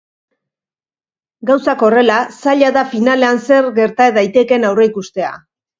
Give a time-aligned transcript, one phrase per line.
[1.51, 5.37] Gauzak horrela, zaila da finalean zer gerta daitekeen aurreikustea.